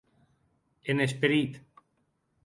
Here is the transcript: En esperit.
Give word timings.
En 0.93 0.99
esperit. 1.05 1.59